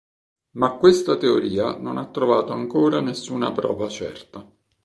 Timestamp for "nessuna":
3.01-3.51